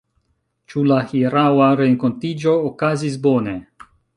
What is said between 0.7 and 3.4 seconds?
Ĉu la hieraŭa renkontiĝo okazis